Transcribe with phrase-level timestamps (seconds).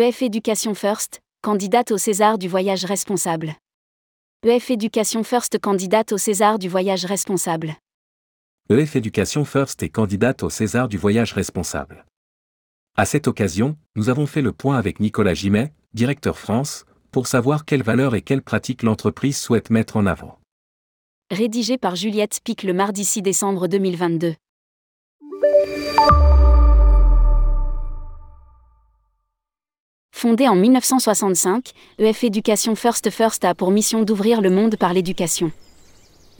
[0.00, 3.56] EF Education First, candidate au César du voyage responsable.
[4.46, 7.74] EF Education First candidate au César du voyage responsable.
[8.70, 12.06] EF Education First est candidate au César du voyage responsable.
[12.96, 17.66] À cette occasion, nous avons fait le point avec Nicolas Gimet, directeur France, pour savoir
[17.66, 20.38] quelles valeurs et quelles pratiques l'entreprise souhaite mettre en avant.
[21.30, 24.34] Rédigé par Juliette Spic le mardi 6 décembre 2022.
[30.20, 35.50] Fondée en 1965, EF Education First First a pour mission d'ouvrir le monde par l'éducation.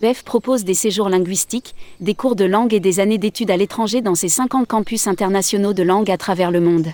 [0.02, 4.02] EF propose des séjours linguistiques, des cours de langue et des années d'études à l'étranger
[4.02, 6.88] dans ses 50 campus internationaux de langue à travers le monde.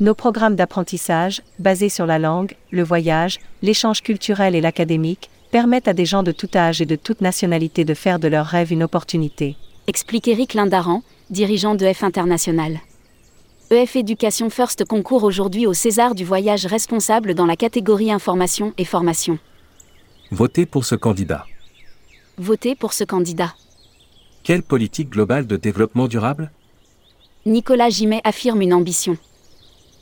[0.00, 5.92] Nos programmes d'apprentissage, basés sur la langue, le voyage, l'échange culturel et l'académique, permettent à
[5.92, 8.82] des gens de tout âge et de toute nationalité de faire de leurs rêves une
[8.82, 9.54] opportunité.
[9.86, 12.80] Explique Eric Lindaran, dirigeant de F International.
[13.74, 18.84] EF Education First concourt aujourd'hui au César du voyage responsable dans la catégorie information et
[18.84, 19.38] formation.
[20.30, 21.44] Votez pour ce candidat.
[22.38, 23.52] Votez pour ce candidat.
[24.44, 26.52] Quelle politique globale de développement durable?
[27.46, 29.16] Nicolas Gimet affirme une ambition.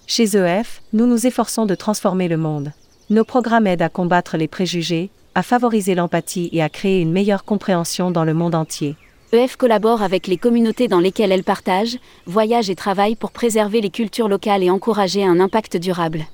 [0.06, 2.72] Chez EF, nous nous efforçons de transformer le monde.
[3.08, 7.44] Nos programmes aident à combattre les préjugés, à favoriser l'empathie et à créer une meilleure
[7.44, 8.96] compréhension dans le monde entier.
[9.34, 13.88] EF collabore avec les communautés dans lesquelles elle partage, voyage et travaille pour préserver les
[13.88, 16.26] cultures locales et encourager un impact durable.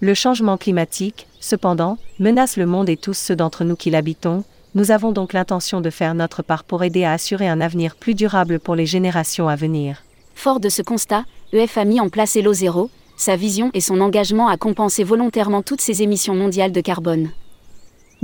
[0.00, 4.90] Le changement climatique, cependant, menace le monde et tous ceux d'entre nous qui l'habitons, nous
[4.90, 8.60] avons donc l'intention de faire notre part pour aider à assurer un avenir plus durable
[8.60, 10.02] pour les générations à venir.
[10.34, 14.02] Fort de ce constat, EF a mis en place Hello Zéro, sa vision et son
[14.02, 17.30] engagement à compenser volontairement toutes ses émissions mondiales de carbone.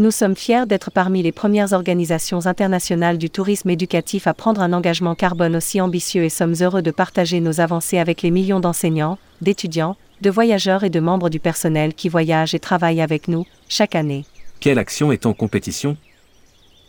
[0.00, 4.72] Nous sommes fiers d'être parmi les premières organisations internationales du tourisme éducatif à prendre un
[4.72, 9.18] engagement carbone aussi ambitieux et sommes heureux de partager nos avancées avec les millions d'enseignants,
[9.40, 13.96] d'étudiants, de voyageurs et de membres du personnel qui voyagent et travaillent avec nous, chaque
[13.96, 14.24] année.
[14.61, 15.96] Quelle action est en compétition?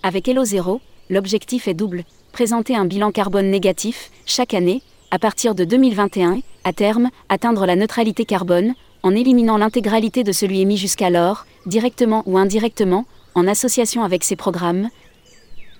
[0.03, 0.79] Avec Hello Zéro,
[1.09, 6.73] l'objectif est double présenter un bilan carbone négatif, chaque année, à partir de 2021, à
[6.73, 13.05] terme, atteindre la neutralité carbone, en éliminant l'intégralité de celui émis jusqu'alors, directement ou indirectement,
[13.35, 14.89] en association avec ces programmes,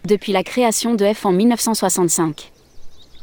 [0.05, 2.51] depuis la création de en 1965.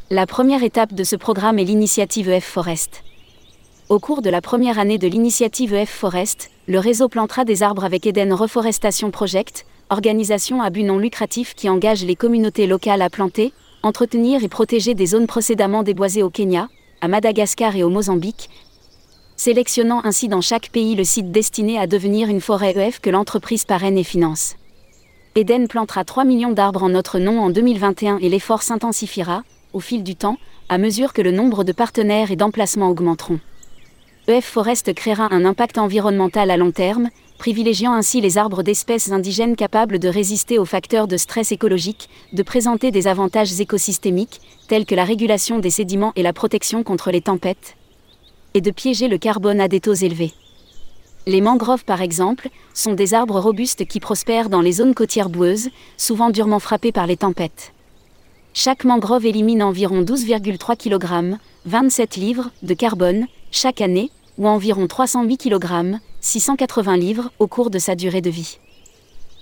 [0.09, 3.03] La première étape de ce programme est l'initiative EF Forest.
[3.89, 7.83] Au cours de la première année de l'initiative EF Forest, le réseau plantera des arbres
[7.83, 13.09] avec Eden Reforestation Project, organisation à but non lucratif qui engage les communautés locales à
[13.09, 13.53] planter,
[13.83, 16.69] entretenir et protéger des zones précédemment déboisées au Kenya,
[17.01, 18.49] à Madagascar et au Mozambique,
[19.37, 23.65] sélectionnant ainsi dans chaque pays le site destiné à devenir une forêt EF que l'entreprise
[23.65, 24.55] parraine et finance.
[25.35, 29.43] Eden plantera 3 millions d'arbres en notre nom en 2021 et l'effort s'intensifiera,
[29.73, 30.37] au fil du temps,
[30.67, 33.39] à mesure que le nombre de partenaires et d'emplacements augmenteront.
[34.27, 39.55] EF Forest créera un impact environnemental à long terme, privilégiant ainsi les arbres d'espèces indigènes
[39.55, 44.95] capables de résister aux facteurs de stress écologique, de présenter des avantages écosystémiques, tels que
[44.95, 47.77] la régulation des sédiments et la protection contre les tempêtes,
[48.53, 50.33] et de piéger le carbone à des taux élevés.
[51.25, 55.69] Les mangroves, par exemple, sont des arbres robustes qui prospèrent dans les zones côtières boueuses,
[55.97, 57.73] souvent durement frappées par les tempêtes.
[58.53, 65.37] Chaque mangrove élimine environ 12,3 kg, 27 livres, de carbone, chaque année, ou environ 308
[65.37, 68.57] kg, 680 livres, au cours de sa durée de vie.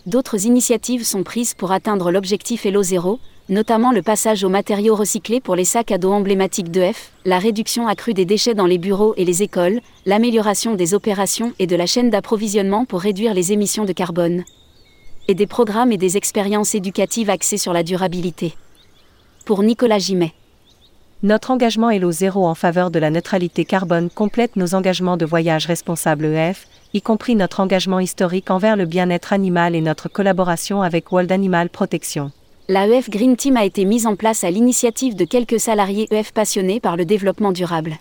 [0.05, 5.41] D'autres initiatives sont prises pour atteindre l'objectif Hello Zéro, notamment le passage aux matériaux recyclés
[5.41, 9.15] pour les sacs à dos emblématiques d'EF, la réduction accrue des déchets dans les bureaux
[9.17, 13.85] et les écoles, l'amélioration des opérations et de la chaîne d'approvisionnement pour réduire les émissions
[13.85, 14.43] de carbone,
[15.27, 18.53] et des programmes et des expériences éducatives axées sur la durabilité.
[19.43, 20.33] Pour Nicolas Gimet.
[21.25, 25.65] Notre engagement Hello Zéro en faveur de la neutralité carbone complète nos engagements de voyage
[25.65, 31.11] responsable EF, y compris notre engagement historique envers le bien-être animal et notre collaboration avec
[31.11, 32.31] World Animal Protection.
[32.67, 36.31] La EF Green Team a été mise en place à l'initiative de quelques salariés EF
[36.31, 37.97] passionnés par le développement durable.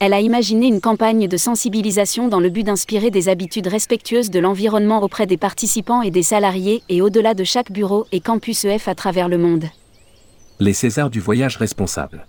[0.00, 4.40] Elle a imaginé une campagne de sensibilisation dans le but d'inspirer des habitudes respectueuses de
[4.40, 8.88] l'environnement auprès des participants et des salariés et au-delà de chaque bureau et campus EF
[8.88, 9.66] à travers le monde.
[10.60, 12.28] Les Césars du voyage responsable.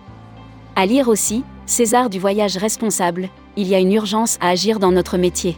[0.75, 4.91] À lire aussi, César du voyage responsable, il y a une urgence à agir dans
[4.91, 5.57] notre métier.